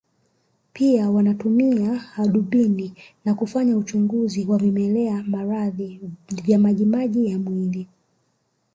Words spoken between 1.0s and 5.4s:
wanatumia hadubini na kufanya uchunguzi wa vimelea